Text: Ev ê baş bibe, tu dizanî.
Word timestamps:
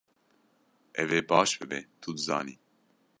Ev 1.01 1.09
ê 1.19 1.21
baş 1.29 1.51
bibe, 1.59 1.79
tu 2.01 2.09
dizanî. 2.17 2.55